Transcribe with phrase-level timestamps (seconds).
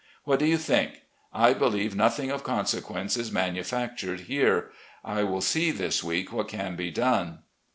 [0.23, 1.03] What do you think?
[1.31, 4.71] I believe nothing of consequence is manufactured here.
[5.05, 7.43] I will see this week what can be done.